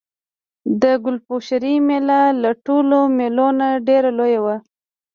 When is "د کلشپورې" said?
0.81-1.73